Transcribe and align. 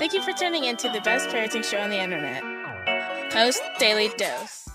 Thank 0.00 0.14
you 0.14 0.22
for 0.22 0.32
tuning 0.32 0.64
in 0.64 0.78
to 0.78 0.88
the 0.88 1.02
best 1.02 1.28
parenting 1.28 1.62
show 1.62 1.76
on 1.76 1.90
the 1.90 2.00
internet, 2.00 2.42
Post 3.30 3.60
Daily 3.78 4.08
Dose. 4.16 4.66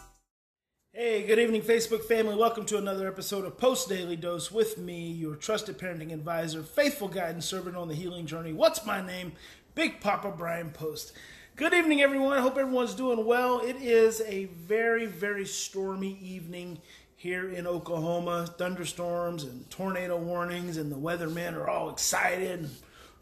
Hey, 0.94 1.25
good 1.25 1.39
evening, 1.39 1.63
Facebook 1.63 2.04
family. 2.04 2.36
Welcome 2.36 2.63
to 2.67 2.78
another 2.78 3.07
episode 3.07 3.43
of 3.43 3.57
Post 3.57 3.89
Daily 3.89 4.15
Dose 4.15 4.51
with 4.51 4.77
me, 4.77 5.11
your 5.11 5.35
trusted 5.35 5.79
parenting 5.79 6.13
advisor, 6.13 6.61
faithful 6.61 7.07
guide, 7.07 7.33
and 7.33 7.43
servant 7.43 7.75
on 7.75 7.88
the 7.88 7.96
healing 7.96 8.27
journey. 8.27 8.53
What's 8.53 8.86
my 8.86 9.04
name? 9.04 9.32
Big 9.73 10.00
Papa 10.00 10.30
Bryan 10.30 10.70
Post. 10.70 11.14
Good 11.55 11.73
evening, 11.73 12.04
everyone. 12.04 12.38
I 12.38 12.42
hope 12.42 12.60
everyone's 12.60 12.94
doing 12.94 13.26
well. 13.26 13.62
It 13.62 13.78
is 13.78 14.21
a 14.28 14.46
very, 14.46 15.07
very 15.07 15.48
stormy 15.48 16.20
evening 16.21 16.78
here 17.16 17.50
in 17.50 17.66
Oklahoma. 17.66 18.46
Thunderstorms 18.60 19.44
and 19.44 19.68
tornado 19.71 20.18
warnings, 20.20 20.78
and 20.78 20.92
the 20.92 20.98
weathermen 20.98 21.55
are 21.55 21.68
all 21.68 21.89
excited 21.89 22.60
and 22.60 22.70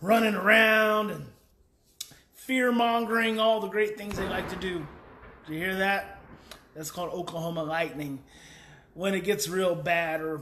running 0.02 0.36
around 0.36 1.10
and 1.10 1.28
fear 2.46 2.74
mongering, 2.74 3.40
all 3.40 3.62
the 3.62 3.70
great 3.70 3.98
things 3.98 4.18
they 4.18 4.28
like 4.28 4.50
to 4.50 4.58
do. 4.58 4.86
Do 5.48 5.54
you 5.54 5.60
hear 5.60 5.76
that? 5.78 6.20
That's 6.76 6.92
called 6.92 7.12
Oklahoma 7.14 7.64
lightning 7.64 8.20
when 8.96 9.14
it 9.14 9.24
gets 9.24 9.48
real 9.48 9.76
bad, 9.76 10.20
or 10.20 10.42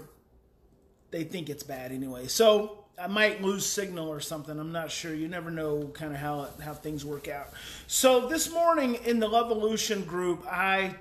they 1.12 1.24
think 1.24 1.48
it's 1.48 1.62
bad 1.62 1.92
anyway. 1.92 2.26
So 2.26 2.86
I 3.00 3.06
might 3.06 3.44
lose 3.44 3.68
signal 3.68 4.10
or 4.10 4.20
something. 4.20 4.58
I'm 4.58 4.72
not 4.72 4.90
sure. 4.90 5.14
You 5.14 5.28
never 5.28 5.52
know 5.52 5.92
kind 5.94 6.12
of 6.12 6.20
how 6.20 6.48
how 6.64 6.74
things 6.74 7.06
work 7.06 7.28
out. 7.28 7.50
So 7.86 8.28
this 8.28 8.52
morning 8.52 8.96
in 9.06 9.20
the 9.20 9.30
Levolution 9.30 10.08
group, 10.08 10.44
I 10.50 10.96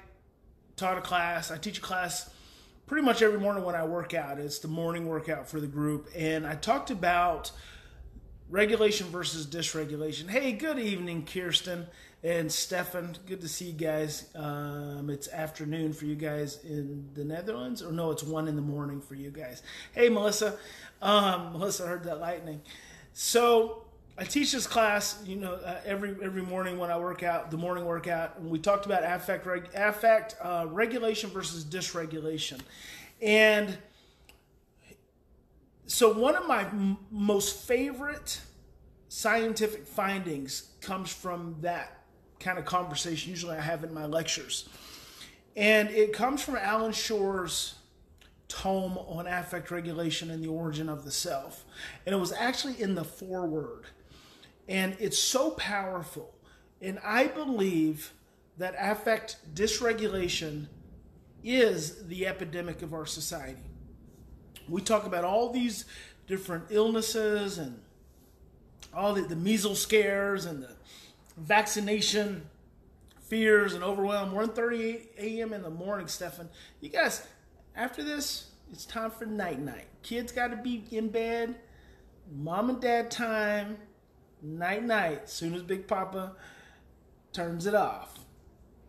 taught 0.76 0.98
a 0.98 1.02
class. 1.02 1.50
I 1.50 1.56
teach 1.56 1.78
a 1.78 1.82
class 1.82 2.28
pretty 2.86 3.06
much 3.06 3.22
every 3.22 3.40
morning 3.40 3.64
when 3.64 3.74
I 3.74 3.84
work 3.84 4.12
out. 4.12 4.38
It's 4.38 4.58
the 4.58 4.68
morning 4.68 5.06
workout 5.06 5.48
for 5.48 5.60
the 5.60 5.66
group, 5.66 6.08
and 6.14 6.46
I 6.46 6.56
talked 6.56 6.90
about 6.90 7.52
regulation 8.50 9.06
versus 9.06 9.46
dysregulation. 9.46 10.28
Hey, 10.28 10.52
good 10.52 10.78
evening, 10.78 11.24
Kirsten 11.24 11.86
and 12.24 12.50
Stefan. 12.50 13.16
Good 13.26 13.40
to 13.42 13.48
see 13.48 13.66
you 13.66 13.72
guys. 13.72 14.28
Um, 14.34 15.08
it's 15.08 15.28
afternoon 15.28 15.92
for 15.92 16.04
you 16.04 16.16
guys 16.16 16.58
in 16.64 17.08
the 17.14 17.24
Netherlands, 17.24 17.80
or 17.80 17.92
no, 17.92 18.10
it's 18.10 18.24
one 18.24 18.48
in 18.48 18.56
the 18.56 18.62
morning 18.62 19.00
for 19.00 19.14
you 19.14 19.30
guys. 19.30 19.62
Hey, 19.92 20.08
Melissa. 20.08 20.58
Um, 21.00 21.52
Melissa 21.52 21.86
heard 21.86 22.04
that 22.04 22.18
lightning. 22.18 22.60
So 23.12 23.84
I 24.18 24.24
teach 24.24 24.50
this 24.50 24.66
class, 24.66 25.22
you 25.24 25.36
know, 25.36 25.54
uh, 25.54 25.80
every 25.86 26.16
every 26.20 26.42
morning 26.42 26.76
when 26.76 26.90
I 26.90 26.98
work 26.98 27.22
out, 27.22 27.52
the 27.52 27.56
morning 27.56 27.84
workout. 27.84 28.36
And 28.38 28.50
we 28.50 28.58
talked 28.58 28.84
about 28.84 29.04
affect 29.04 29.46
reg, 29.46 29.68
affect 29.74 30.34
uh, 30.42 30.66
regulation 30.68 31.30
versus 31.30 31.64
dysregulation, 31.64 32.60
and 33.22 33.78
so 36.00 36.10
one 36.10 36.34
of 36.34 36.48
my 36.48 36.62
m- 36.62 36.96
most 37.10 37.68
favorite 37.68 38.40
scientific 39.08 39.86
findings 39.86 40.70
comes 40.80 41.12
from 41.12 41.56
that 41.60 42.04
kind 42.38 42.58
of 42.58 42.64
conversation 42.64 43.28
usually 43.28 43.54
i 43.54 43.60
have 43.60 43.84
in 43.84 43.92
my 43.92 44.06
lectures. 44.06 44.66
And 45.56 45.90
it 45.90 46.14
comes 46.14 46.42
from 46.42 46.56
allan 46.56 46.94
schore's 46.94 47.74
tome 48.48 48.96
on 48.96 49.26
affect 49.26 49.70
regulation 49.70 50.30
and 50.30 50.42
the 50.42 50.48
origin 50.48 50.88
of 50.88 51.04
the 51.04 51.10
self. 51.10 51.66
And 52.06 52.14
it 52.14 52.18
was 52.18 52.32
actually 52.32 52.80
in 52.80 52.94
the 52.94 53.04
foreword. 53.04 53.84
And 54.70 54.96
it's 54.98 55.18
so 55.18 55.50
powerful. 55.50 56.34
And 56.80 56.98
i 57.04 57.26
believe 57.26 58.14
that 58.56 58.74
affect 58.78 59.54
dysregulation 59.54 60.68
is 61.44 62.06
the 62.06 62.26
epidemic 62.26 62.80
of 62.80 62.94
our 62.94 63.04
society 63.04 63.69
we 64.68 64.80
talk 64.80 65.04
about 65.06 65.24
all 65.24 65.50
these 65.50 65.84
different 66.26 66.64
illnesses 66.70 67.58
and 67.58 67.80
all 68.94 69.14
the, 69.14 69.22
the 69.22 69.36
measles 69.36 69.80
scares 69.80 70.44
and 70.46 70.62
the 70.62 70.70
vaccination 71.36 72.48
fears 73.30 73.74
and 73.74 73.84
overwhelm. 73.84 74.32
1.38 74.32 75.08
a.m. 75.18 75.52
in 75.52 75.62
the 75.62 75.70
morning, 75.70 76.08
Stefan. 76.08 76.48
You 76.80 76.88
guys, 76.88 77.26
after 77.76 78.02
this, 78.02 78.50
it's 78.72 78.84
time 78.84 79.10
for 79.10 79.26
night 79.26 79.60
night. 79.60 79.86
Kids 80.02 80.32
got 80.32 80.48
to 80.48 80.56
be 80.56 80.84
in 80.90 81.08
bed. 81.08 81.54
Mom 82.32 82.70
and 82.70 82.80
dad 82.80 83.10
time. 83.10 83.78
Night 84.42 84.84
night. 84.84 85.28
Soon 85.28 85.54
as 85.54 85.62
Big 85.62 85.86
Papa 85.86 86.32
turns 87.32 87.66
it 87.66 87.74
off. 87.74 88.18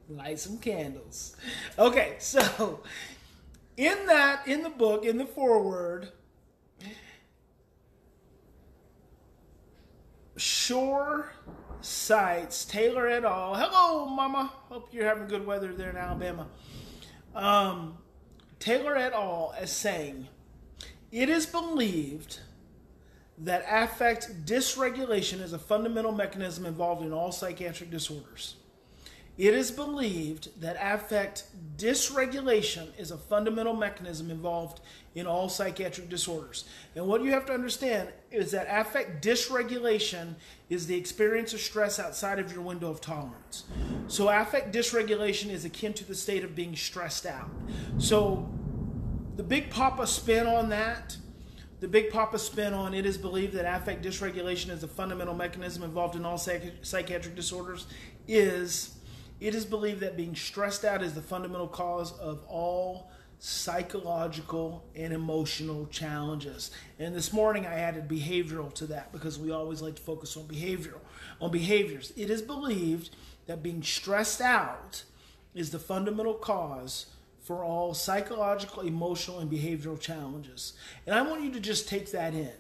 Light 0.10 0.40
some 0.40 0.58
candles. 0.58 1.36
Okay, 1.80 2.16
so 2.20 2.82
in 3.78 4.06
that, 4.08 4.48
in 4.48 4.64
the 4.64 4.70
book, 4.70 5.06
in 5.06 5.18
the 5.18 5.26
foreword, 5.26 6.10
Schore 10.38 11.32
cites 11.82 12.66
Taylor 12.66 13.08
et 13.08 13.24
al. 13.24 13.56
Hello, 13.56 14.08
Mama. 14.08 14.52
Hope 14.70 14.90
you're 14.92 15.06
having 15.06 15.28
good 15.28 15.46
weather 15.46 15.74
there 15.74 15.90
in 15.90 15.98
Alabama. 15.98 16.48
Um, 17.36 17.98
Taylor 18.60 18.96
et 18.96 19.14
al. 19.14 19.54
as 19.58 19.72
saying, 19.72 20.28
it 21.12 21.30
is 21.30 21.46
believed 21.46 22.40
that 23.38 23.66
affect 23.68 24.46
dysregulation 24.46 25.42
is 25.42 25.54
a 25.54 25.60
fundamental 25.60 26.12
mechanism 26.12 26.66
involved 26.66 27.04
in 27.04 27.12
all 27.12 27.32
psychiatric 27.32 27.90
disorders. 27.90 28.56
It 29.38 29.54
is 29.54 29.72
believed 29.72 30.62
that 30.62 30.78
affect 30.80 31.46
dysregulation 31.78 32.88
is 33.00 33.12
a 33.12 33.18
fundamental 33.18 33.74
mechanism 33.74 34.30
involved 34.30 34.82
in 35.16 35.26
all 35.26 35.50
psychiatric 35.50 36.10
disorders. 36.10 36.66
And 36.96 37.08
what 37.08 37.24
you 37.24 37.32
have 37.32 37.46
to 37.48 37.54
understand 37.54 38.10
is 38.30 38.52
that 38.52 38.68
affect 38.70 39.24
dysregulation 39.24 40.36
is 40.70 40.86
the 40.88 40.96
experience 40.96 41.54
of 41.54 41.60
stress 41.60 42.00
outside 42.00 42.40
of 42.40 42.52
your 42.52 42.62
window 42.62 42.90
of 42.90 43.02
tolerance. 43.02 43.64
So, 44.08 44.30
affect 44.30 44.74
dysregulation 44.74 45.50
is 45.50 45.66
akin 45.66 45.94
to 45.94 46.06
the 46.06 46.16
state 46.16 46.44
of 46.44 46.56
being 46.56 46.76
stressed 46.76 47.26
out. 47.26 47.50
So, 47.98 48.50
the 49.38 49.44
Big 49.44 49.70
Papa 49.70 50.08
spin 50.08 50.46
on 50.46 50.70
that 50.70 51.18
the 51.82 51.88
Big 51.88 52.12
Papa 52.12 52.38
spin 52.38 52.76
on 52.76 52.94
it 52.94 53.08
is 53.08 53.18
believed 53.18 53.54
that 53.54 53.66
affect 53.66 54.06
dysregulation 54.06 54.70
is 54.70 54.84
a 54.84 54.88
fundamental 54.88 55.34
mechanism 55.34 55.82
involved 55.82 56.16
in 56.16 56.24
all 56.24 56.38
psych- 56.38 56.74
psychiatric 56.84 57.36
disorders 57.36 57.88
is 58.28 59.00
it 59.42 59.56
is 59.56 59.66
believed 59.66 60.02
that 60.02 60.16
being 60.16 60.36
stressed 60.36 60.86
out 60.86 61.02
is 61.02 61.16
the 61.16 61.22
fundamental 61.22 61.68
cause 61.68 62.18
of 62.20 62.44
all 62.48 63.10
psychological 63.40 64.86
and 64.96 65.12
emotional 65.12 65.88
challenges. 65.88 66.70
And 67.00 67.16
this 67.16 67.34
morning 67.34 67.66
I 67.66 67.74
added 67.74 68.08
behavioral 68.08 68.72
to 68.76 68.86
that 68.86 69.12
because 69.12 69.40
we 69.40 69.52
always 69.52 69.82
like 69.82 69.96
to 69.96 70.02
focus 70.02 70.38
on 70.38 70.44
behavioral 70.44 71.00
on 71.42 71.50
behaviors. 71.50 72.14
It 72.16 72.30
is 72.30 72.44
believed 72.44 73.16
that 73.48 73.64
being 73.64 73.82
stressed 73.82 74.42
out 74.42 75.04
is 75.56 75.72
the 75.72 75.80
fundamental 75.80 76.36
cause 76.36 77.08
for 77.42 77.64
all 77.64 77.96
psychological, 77.96 78.84
emotional 78.84 79.40
and 79.40 79.52
behavioral 79.52 80.00
challenges. 80.00 80.74
And 81.08 81.16
I 81.16 81.24
want 81.24 81.42
you 81.42 81.52
to 81.54 81.60
just 81.60 81.90
take 81.90 82.12
that 82.12 82.36
in. 82.36 82.52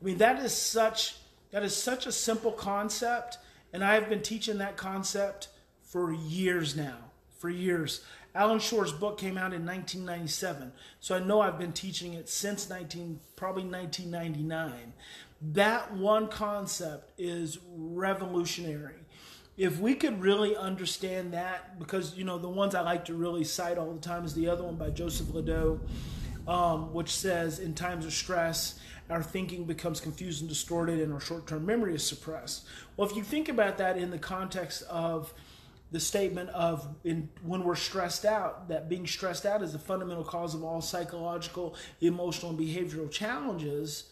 I 0.00 0.04
mean 0.04 0.16
that 0.16 0.42
is 0.42 0.54
such 0.54 1.16
that 1.50 1.62
is 1.62 1.76
such 1.76 2.06
a 2.06 2.12
simple 2.12 2.52
concept 2.52 3.36
and 3.74 3.84
I 3.84 3.92
have 3.92 4.08
been 4.08 4.22
teaching 4.22 4.56
that 4.58 4.78
concept 4.78 5.48
for 5.90 6.12
years 6.12 6.76
now. 6.76 6.98
For 7.38 7.50
years. 7.50 8.02
Allan 8.34 8.60
Schore's 8.60 8.92
book 8.92 9.18
came 9.18 9.36
out 9.36 9.52
in 9.52 9.66
1997, 9.66 10.72
so 11.00 11.16
I 11.16 11.18
know 11.18 11.40
I've 11.40 11.58
been 11.58 11.72
teaching 11.72 12.14
it 12.14 12.28
since 12.28 12.70
19, 12.70 13.18
probably 13.34 13.64
1999. 13.64 14.92
That 15.54 15.92
one 15.94 16.28
concept 16.28 17.10
is 17.18 17.58
revolutionary. 17.74 18.94
If 19.56 19.80
we 19.80 19.94
could 19.94 20.20
really 20.22 20.54
understand 20.54 21.32
that, 21.32 21.78
because 21.78 22.16
you 22.16 22.24
know 22.24 22.38
the 22.38 22.48
ones 22.48 22.74
I 22.74 22.82
like 22.82 23.06
to 23.06 23.14
really 23.14 23.42
cite 23.42 23.78
all 23.78 23.92
the 23.92 24.00
time 24.00 24.24
is 24.24 24.34
the 24.34 24.48
other 24.48 24.62
one 24.62 24.76
by 24.76 24.90
Joseph 24.90 25.34
LeDoux, 25.34 25.80
um, 26.46 26.92
which 26.94 27.10
says, 27.10 27.58
"In 27.58 27.74
times 27.74 28.06
of 28.06 28.12
stress, 28.12 28.78
our 29.08 29.22
thinking 29.22 29.64
becomes 29.64 30.00
confused 30.00 30.40
and 30.40 30.48
distorted, 30.48 31.00
and 31.00 31.12
our 31.12 31.20
short-term 31.20 31.66
memory 31.66 31.94
is 31.94 32.06
suppressed." 32.06 32.64
Well, 32.96 33.08
if 33.08 33.16
you 33.16 33.24
think 33.24 33.48
about 33.48 33.76
that 33.78 33.98
in 33.98 34.10
the 34.10 34.18
context 34.18 34.82
of 34.84 35.34
the 35.92 36.00
statement 36.00 36.50
of 36.50 36.86
in, 37.04 37.28
when 37.42 37.64
we're 37.64 37.74
stressed 37.74 38.24
out 38.24 38.68
that 38.68 38.88
being 38.88 39.06
stressed 39.06 39.44
out 39.44 39.62
is 39.62 39.72
the 39.72 39.78
fundamental 39.78 40.24
cause 40.24 40.54
of 40.54 40.62
all 40.62 40.80
psychological 40.80 41.74
emotional 42.00 42.50
and 42.50 42.60
behavioral 42.60 43.10
challenges. 43.10 44.10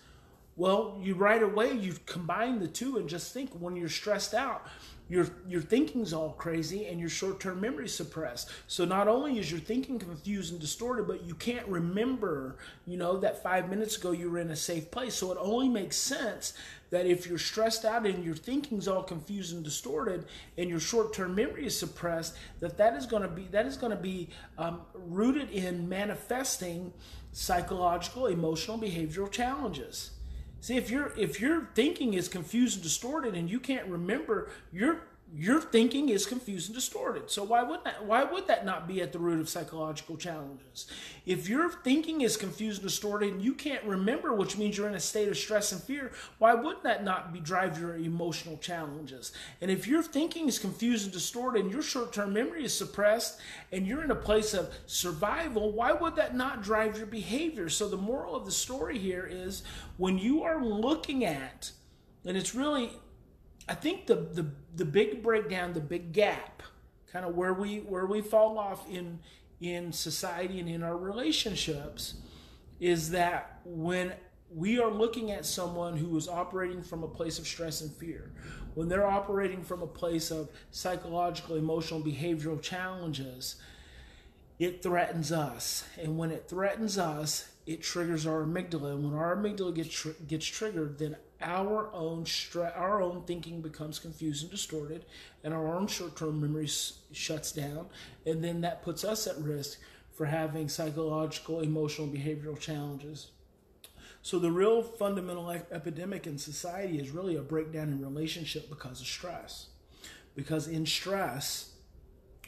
Well 0.57 0.99
you 1.01 1.15
right 1.15 1.43
away 1.43 1.73
you 1.73 1.95
combine 2.07 2.59
the 2.59 2.69
two 2.69 2.97
and 2.97 3.09
just 3.09 3.33
think 3.33 3.51
when 3.53 3.77
you're 3.77 3.89
stressed 3.89 4.35
out 4.35 4.67
your 5.09 5.27
your 5.47 5.61
thinking's 5.61 6.13
all 6.13 6.33
crazy 6.33 6.87
and 6.87 7.01
your 7.01 7.09
short-term 7.09 7.61
memory 7.61 7.89
suppressed. 7.89 8.51
So 8.67 8.85
not 8.85 9.09
only 9.09 9.39
is 9.39 9.51
your 9.51 9.61
thinking 9.61 9.99
confused 9.99 10.53
and 10.53 10.61
distorted 10.61 11.07
but 11.07 11.25
you 11.25 11.35
can't 11.35 11.67
remember 11.67 12.57
you 12.87 12.97
know 12.97 13.17
that 13.19 13.43
five 13.43 13.69
minutes 13.69 13.97
ago 13.97 14.13
you 14.13 14.31
were 14.31 14.39
in 14.39 14.51
a 14.51 14.57
safe 14.57 14.91
place. 14.91 15.15
So 15.15 15.33
it 15.33 15.39
only 15.41 15.69
makes 15.69 15.97
sense 15.97 16.53
that 16.91 17.07
if 17.07 17.27
you're 17.27 17.39
stressed 17.39 17.85
out 17.85 18.07
and 18.07 18.25
your 18.25 18.35
thinking's 18.35 18.89
all 18.89 19.03
confused 19.03 19.55
and 19.55 19.65
distorted 19.65 20.25
and 20.57 20.71
your 20.71 20.81
short-term 20.81 21.35
memory 21.35 21.67
is 21.67 21.79
suppressed 21.79 22.37
that 22.61 22.79
that 22.79 22.95
is 22.95 23.07
going 23.07 23.23
to 23.23 23.29
be 23.29 23.45
that 23.51 23.67
is 23.67 23.77
going 23.77 23.95
to 23.95 24.03
be 24.03 24.29
um, 24.59 24.81
rooted 24.95 25.51
in 25.51 25.89
manifesting 25.89 26.93
psychological 27.33 28.27
emotional 28.27 28.79
behavioral 28.79 29.31
challenges 29.31 30.11
See, 30.61 30.77
if 30.77 30.91
your 30.91 31.13
if 31.17 31.41
your 31.41 31.69
thinking 31.75 32.15
is 32.15 32.29
confused 32.29 32.77
and 32.77 32.83
distorted, 32.83 33.35
and 33.35 33.49
you 33.49 33.61
can't 33.61 33.87
remember, 33.87 34.51
your 34.73 35.03
your 35.35 35.61
thinking 35.61 36.09
is 36.09 36.25
confused 36.25 36.69
and 36.69 36.75
distorted. 36.75 37.31
So 37.31 37.45
why 37.45 37.63
would 37.63 37.85
that 37.85 38.05
why 38.05 38.25
would 38.25 38.47
that 38.47 38.65
not 38.65 38.89
be 38.89 39.03
at 39.03 39.13
the 39.13 39.19
root 39.19 39.41
of 39.41 39.49
psychological 39.49 40.17
challenges? 40.17 40.87
If 41.27 41.49
your 41.49 41.71
thinking 41.71 42.23
is 42.23 42.39
confused 42.39 42.81
and 42.81 42.89
distorted 42.89 43.35
and 43.35 43.43
you 43.43 43.53
can't 43.53 43.85
remember, 43.85 44.35
which 44.35 44.57
means 44.57 44.79
you're 44.79 44.89
in 44.89 44.95
a 44.95 45.01
state 45.01 45.29
of 45.29 45.37
stress 45.37 45.73
and 45.73 45.83
fear, 45.83 46.13
why 46.39 46.55
wouldn't 46.55 46.83
that 46.85 47.05
not 47.05 47.33
be 47.33 47.41
drive 47.41 47.79
your 47.79 47.97
emotional 47.97 48.57
challenges? 48.57 49.33
And 49.61 49.71
if 49.71 49.87
your 49.87 50.03
thinking 50.03 50.49
is 50.49 50.59
confused 50.59 51.05
and 51.05 51.13
distorted 51.13 51.63
and 51.63 51.73
your 51.73 51.83
short-term 51.83 52.33
memory 52.33 52.65
is 52.65 52.77
suppressed 52.77 53.39
and 53.71 53.87
you're 53.87 54.05
in 54.05 54.11
a 54.11 54.17
place 54.17 54.55
of 54.55 54.73
survival, 54.87 55.73
why 55.73 55.93
would 55.93 56.17
that 56.17 56.35
not 56.35 56.63
drive 56.63 56.97
your 56.97 57.07
behavior? 57.07 57.69
So 57.69 57.89
the 57.89 57.99
moral 57.99 58.35
of 58.35 58.47
the 58.47 58.53
story 58.53 58.99
here 58.99 59.29
is 59.31 59.63
when 59.99 60.17
you 60.17 60.43
are 60.43 60.65
looking 60.65 61.25
at 61.25 61.71
and 62.25 62.37
it's 62.37 62.55
really 62.55 62.91
I 63.69 63.75
think 63.75 64.07
the 64.07 64.15
the 64.17 64.47
the 64.77 64.85
big 64.85 65.23
breakdown, 65.23 65.73
the 65.73 65.81
big 65.81 66.13
gap, 66.13 66.63
kind 67.13 67.25
of 67.25 67.35
where 67.35 67.53
we 67.53 67.79
where 67.79 68.07
we 68.07 68.21
fall 68.21 68.59
off 68.59 68.89
in 68.89 69.19
in 69.61 69.93
society 69.93 70.61
and 70.61 70.69
in 70.69 70.83
our 70.83 70.97
relationships 70.97 72.15
is 72.81 73.11
that 73.11 73.61
when 73.65 74.13
we 74.55 74.79
are 74.79 74.91
looking 74.91 75.31
at 75.31 75.45
someone 75.45 75.97
who 75.97 76.17
is 76.17 76.29
operating 76.29 76.83
from 76.83 77.03
a 77.03 77.09
place 77.09 77.39
of 77.39 77.47
stress 77.47 77.81
and 77.81 77.93
fear, 77.93 78.31
when 78.75 78.89
they're 78.89 79.07
operating 79.07 79.63
from 79.63 79.83
a 79.83 79.87
place 79.87 80.31
of 80.31 80.49
psychological, 80.71 81.57
emotional, 81.57 82.01
behavioral 82.01 82.63
challenges, 82.63 83.57
it 84.59 84.83
threatens 84.83 85.33
us. 85.33 85.85
And 86.01 86.17
when 86.17 86.31
it 86.31 86.49
threatens 86.49 86.97
us, 86.97 87.49
it 87.67 87.83
triggers 87.83 88.27
our 88.27 88.45
amygdala. 88.45 88.93
And 88.93 89.05
when 89.05 89.15
our 89.15 89.37
amygdala 89.37 89.75
gets, 89.75 89.91
tr- 89.91 90.11
gets 90.27 90.47
triggered, 90.47 90.99
then 90.99 91.17
our 91.41 91.91
own 91.93 92.25
our 92.57 93.01
own 93.01 93.23
thinking 93.23 93.61
becomes 93.61 93.99
confused 93.99 94.43
and 94.43 94.51
distorted, 94.51 95.05
and 95.45 95.55
our 95.55 95.75
own 95.75 95.87
short-term 95.87 96.41
memory 96.41 96.65
s- 96.65 96.99
shuts 97.13 97.53
down, 97.53 97.87
and 98.27 98.43
then 98.43 98.61
that 98.63 98.83
puts 98.83 99.05
us 99.05 99.27
at 99.27 99.39
risk 99.39 99.79
for 100.13 100.27
having 100.27 100.69
psychological, 100.69 101.61
emotional, 101.61 102.09
behavioral 102.09 102.59
challenges. 102.59 103.31
So 104.23 104.39
the 104.39 104.51
real 104.51 104.83
fundamental 104.83 105.49
epidemic 105.49 106.27
in 106.27 106.39
society 106.39 106.99
is 106.99 107.11
really 107.11 107.37
a 107.37 107.43
breakdown 107.43 107.89
in 107.89 108.03
relationship 108.03 108.69
because 108.69 109.01
of 109.01 109.07
stress. 109.07 109.69
Because 110.35 110.67
in 110.67 110.87
stress, 110.87 111.73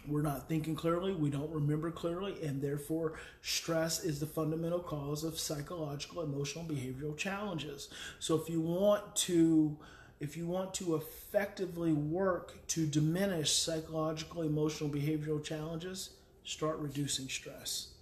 we're 0.07 0.23
not 0.23 0.49
thinking 0.49 0.75
clearly, 0.75 1.13
we 1.13 1.31
don't 1.31 1.51
remember 1.51 1.91
clearly, 1.91 2.43
and 2.43 2.63
therefore 2.63 3.15
stress 3.43 4.03
is 4.05 4.21
the 4.21 4.27
fundamental 4.27 4.81
cause 4.81 5.25
of 5.25 5.39
psychological, 5.39 6.23
emotional, 6.23 6.65
behavioral 6.65 7.17
challenges. 7.17 7.89
So 8.19 8.35
if 8.37 8.49
you 8.49 8.61
want 8.61 9.15
to 9.17 9.77
if 10.21 10.37
you 10.37 10.47
want 10.47 10.75
to 10.75 10.97
effectively 10.97 11.95
work 11.95 12.67
to 12.69 12.87
diminish 12.87 13.53
psychological, 13.53 14.43
emotional, 14.43 14.91
behavioral 14.91 15.43
challenges, 15.43 16.11
start 16.45 16.79
reducing 16.79 17.27
stress. 17.27 17.95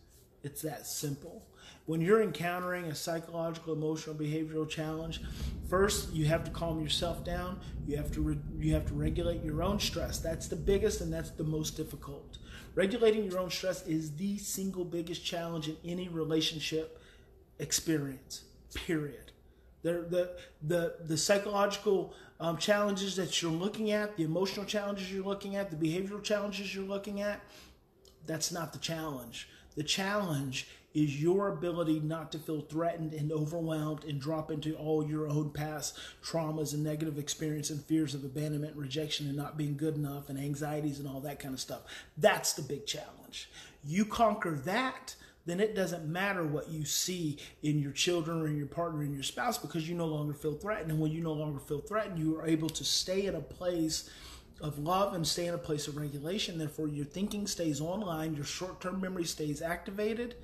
It's 0.43 0.63
that 0.63 0.87
simple 0.89 1.45
when 1.89 2.03
you're 2.03 2.21
encountering 2.21 2.85
a 2.85 2.95
psychological, 2.95 3.73
emotional, 3.73 4.15
behavioral 4.15 4.69
challenge, 4.69 5.23
first 5.71 6.13
you 6.13 6.27
have 6.27 6.45
to 6.45 6.51
calm 6.51 6.83
yourself 6.83 7.25
down. 7.25 7.59
You 7.87 7.97
have 7.97 8.13
to 8.13 8.21
re- 8.21 8.39
you 8.59 8.75
have 8.75 8.87
to 8.89 8.95
regulate 8.95 9.43
your 9.43 9.63
own 9.63 9.81
stress. 9.81 10.19
That's 10.19 10.49
the 10.49 10.57
biggest 10.57 11.01
and 11.01 11.11
that's 11.11 11.31
the 11.31 11.45
most 11.45 11.79
difficult. 11.79 12.37
Regulating 12.75 13.25
your 13.25 13.41
own 13.41 13.51
stress 13.51 13.87
is 13.87 14.15
the 14.17 14.37
single 14.37 14.85
biggest 14.85 15.25
challenge 15.25 15.67
in 15.67 15.79
any 15.83 16.11
relationship 16.11 17.03
experience. 17.59 18.45
Period. 18.75 19.33
The 19.81 20.05
the 20.11 20.37
the, 20.63 20.95
the 21.07 21.17
psychological 21.17 22.13
um, 22.39 22.59
challenges 22.59 23.17
that 23.17 23.41
you're 23.41 23.51
looking 23.51 23.93
at, 23.93 24.15
the 24.19 24.25
emotional 24.25 24.67
challenges 24.67 25.11
you're 25.11 25.25
looking 25.25 25.57
at, 25.57 25.71
the 25.71 25.77
behavioral 25.77 26.23
challenges 26.23 26.75
you're 26.75 26.85
looking 26.85 27.23
at, 27.23 27.41
that's 28.27 28.53
not 28.53 28.75
the 28.75 28.79
challenge. 28.79 29.49
The 29.75 29.85
challenge 29.85 30.67
is 30.95 31.21
your 31.21 31.49
ability 31.49 32.01
not 32.01 32.33
to 32.33 32.39
feel 32.39 32.63
threatened 32.63 33.13
and 33.13 33.31
overwhelmed 33.31 34.05
and 34.05 34.21
drop 34.21 34.51
into 34.51 34.75
all 34.75 35.07
your 35.07 35.29
own 35.29 35.51
past 35.51 35.99
traumas 36.23 36.73
and 36.73 36.83
negative 36.83 37.19
experience 37.19 37.71
and 37.71 37.85
fears 37.85 38.15
of 38.15 38.25
abandonment, 38.25 38.77
rejection, 38.77 39.27
and 39.27 39.37
not 39.37 39.57
being 39.57 39.77
good 39.77 39.97
enough, 39.97 40.29
and 40.29 40.39
anxieties 40.39 40.99
and 40.99 41.09
all 41.09 41.21
that 41.21 41.39
kind 41.39 41.55
of 41.55 41.61
stuff. 41.61 41.83
That's 42.17 42.55
the 42.55 42.63
big 42.63 42.87
challenge. 42.87 43.51
You 43.85 44.05
conquer 44.05 44.53
that, 44.65 45.15
then 45.47 45.61
it 45.61 45.75
doesn't 45.75 46.07
matter 46.07 46.45
what 46.45 46.69
you 46.69 46.85
see 46.85 47.39
in 47.63 47.79
your 47.79 47.93
children 47.93 48.43
or 48.43 48.49
in 48.49 48.57
your 48.57 48.67
partner 48.67 49.03
and 49.03 49.15
your 49.15 49.23
spouse 49.23 49.57
because 49.57 49.89
you 49.89 49.95
no 49.95 50.07
longer 50.07 50.35
feel 50.35 50.55
threatened. 50.55 50.91
And 50.91 51.01
when 51.01 51.13
you 51.13 51.23
no 51.23 51.33
longer 51.33 51.59
feel 51.59 51.81
threatened, 51.81 52.19
you 52.19 52.39
are 52.39 52.47
able 52.47 52.69
to 52.71 52.85
stay 52.85 53.27
in 53.27 53.35
a 53.35 53.41
place 53.41 54.11
of 54.61 54.79
love 54.79 55.15
and 55.15 55.27
stay 55.27 55.47
in 55.47 55.55
a 55.55 55.59
place 55.59 55.87
of 55.87 55.97
regulation. 55.97 56.59
Therefore, 56.59 56.89
your 56.89 57.05
thinking 57.05 57.47
stays 57.47 57.81
online, 57.81 58.35
your 58.35 58.45
short 58.45 58.81
term 58.81 59.01
memory 59.01 59.25
stays 59.25 59.63
activated 59.63 60.35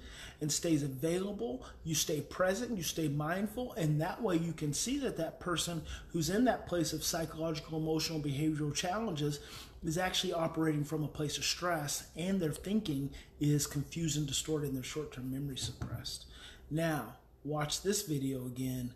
and 0.41 0.51
stays 0.51 0.83
available. 0.83 1.65
You 1.85 1.95
stay 1.95 2.21
present, 2.21 2.77
you 2.77 2.83
stay 2.83 3.09
mindful, 3.09 3.73
and 3.75 4.01
that 4.01 4.23
way 4.23 4.37
you 4.37 4.53
can 4.53 4.73
see 4.73 4.99
that 4.99 5.17
that 5.17 5.41
person 5.41 5.83
who's 6.09 6.31
in 6.31 6.45
that 6.45 6.67
place 6.67 6.93
of 6.93 7.05
psychological, 7.05 7.79
emotional, 7.79 8.21
behavioral 8.21 8.75
challenges 8.75 9.41
is 9.85 9.99
actually 9.99 10.33
operating 10.33 10.85
from 10.85 11.05
a 11.05 11.09
place 11.09 11.37
of 11.37 11.45
stress 11.45 12.09
and 12.17 12.41
their 12.41 12.53
thinking 12.53 13.11
is 13.39 13.67
confused 13.67 14.17
and 14.17 14.27
distorted 14.27 14.69
and 14.69 14.77
their 14.77 14.83
short 14.83 15.13
term 15.13 15.31
memory 15.31 15.57
suppressed. 15.57 16.27
Now, 16.71 17.17
watch 17.45 17.83
this 17.83 18.03
video 18.03 18.47
again 18.47 18.95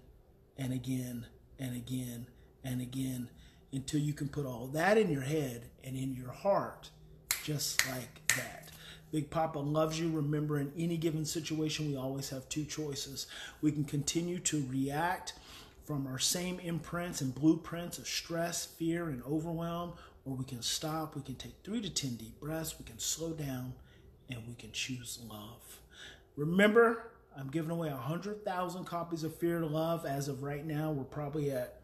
and 0.57 0.73
again 0.73 1.27
and 1.59 1.77
again 1.77 2.27
and 2.65 2.81
again 2.81 3.29
until 3.73 4.01
you 4.01 4.13
can 4.13 4.29
put 4.29 4.47
all 4.47 4.67
that 4.69 4.97
in 4.97 5.11
your 5.11 5.23
head 5.23 5.71
and 5.85 5.97
in 5.97 6.15
your 6.15 6.33
heart 6.33 6.91
just 7.45 7.89
like 7.89 8.27
that. 8.37 8.71
Big 9.11 9.31
Papa 9.31 9.59
loves 9.59 9.99
you. 9.99 10.11
Remember, 10.11 10.59
in 10.59 10.71
any 10.77 10.99
given 10.99 11.25
situation, 11.25 11.89
we 11.89 11.97
always 11.97 12.29
have 12.29 12.49
two 12.49 12.65
choices. 12.65 13.27
We 13.63 13.73
can 13.73 13.85
continue 13.85 14.39
to 14.41 14.67
react 14.69 15.33
from 15.87 16.07
our 16.07 16.19
same 16.19 16.61
imprints 16.61 17.23
and 17.23 17.35
blueprints 17.35 17.97
of 17.97 18.07
stress, 18.07 18.67
fear, 18.67 19.09
and 19.09 19.23
overwhelm, 19.25 19.95
or 20.27 20.35
we 20.35 20.45
can 20.45 20.61
stop. 20.61 21.17
We 21.17 21.23
can 21.23 21.37
take 21.37 21.55
three 21.65 21.81
to 21.81 21.89
10 21.89 22.17
deep 22.17 22.39
breaths. 22.39 22.79
We 22.79 22.85
can 22.85 22.99
slow 22.99 23.31
down 23.31 23.73
and 24.29 24.47
we 24.47 24.55
can 24.55 24.73
choose 24.73 25.19
love. 25.27 25.81
Remember, 26.37 27.13
I'm 27.35 27.49
giving 27.49 27.71
away 27.71 27.89
100,000 27.89 28.85
copies 28.85 29.25
of 29.25 29.35
Fear 29.37 29.61
to 29.61 29.67
Love. 29.67 30.05
As 30.05 30.29
of 30.29 30.43
right 30.43 30.67
now, 30.67 30.91
we're 30.91 31.05
probably 31.05 31.51
at 31.51 31.81